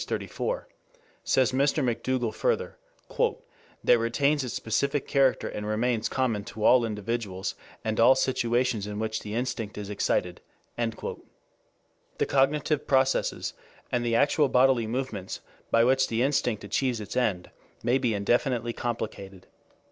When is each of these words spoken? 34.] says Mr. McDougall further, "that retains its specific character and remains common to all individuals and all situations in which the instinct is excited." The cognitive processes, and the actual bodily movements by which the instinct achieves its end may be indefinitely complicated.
34.] 0.03 0.67
says 1.23 1.51
Mr. 1.51 1.83
McDougall 1.83 2.33
further, 2.33 2.75
"that 3.83 3.99
retains 3.99 4.43
its 4.43 4.55
specific 4.55 5.07
character 5.07 5.47
and 5.47 5.67
remains 5.67 6.09
common 6.09 6.43
to 6.43 6.63
all 6.63 6.83
individuals 6.85 7.53
and 7.85 7.99
all 7.99 8.15
situations 8.15 8.87
in 8.87 8.97
which 8.97 9.19
the 9.19 9.35
instinct 9.35 9.77
is 9.77 9.91
excited." 9.91 10.41
The 10.75 11.15
cognitive 12.27 12.87
processes, 12.87 13.53
and 13.91 14.03
the 14.03 14.15
actual 14.15 14.49
bodily 14.49 14.87
movements 14.87 15.39
by 15.69 15.83
which 15.83 16.07
the 16.07 16.23
instinct 16.23 16.63
achieves 16.63 16.99
its 16.99 17.15
end 17.15 17.51
may 17.83 17.99
be 17.99 18.15
indefinitely 18.15 18.73
complicated. 18.73 19.45